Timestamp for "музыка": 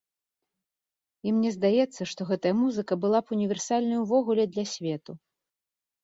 2.61-2.93